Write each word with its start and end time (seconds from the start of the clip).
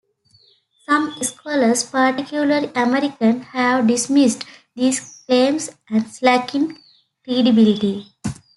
Some 0.89 1.13
scholars, 1.21 1.83
particularly 1.87 2.71
American, 2.73 3.41
have 3.41 3.85
dismissed 3.85 4.43
these 4.75 4.99
claims 5.27 5.69
as 5.91 6.23
lacking 6.23 6.79
credibility. 7.23 8.07